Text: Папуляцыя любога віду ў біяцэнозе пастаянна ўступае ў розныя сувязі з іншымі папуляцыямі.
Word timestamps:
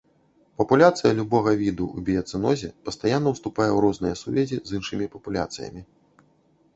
Папуляцыя 0.59 1.11
любога 1.19 1.51
віду 1.59 1.85
ў 1.91 1.99
біяцэнозе 2.07 2.69
пастаянна 2.89 3.33
ўступае 3.35 3.67
ў 3.67 3.77
розныя 3.85 4.15
сувязі 4.23 4.57
з 4.71 4.81
іншымі 4.81 5.09
папуляцыямі. 5.17 5.81